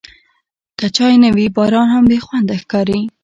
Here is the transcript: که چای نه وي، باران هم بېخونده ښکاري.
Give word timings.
که 0.79 0.87
چای 0.95 1.15
نه 1.23 1.29
وي، 1.35 1.45
باران 1.55 1.87
هم 1.93 2.03
بېخونده 2.09 2.55
ښکاري. 2.61 2.99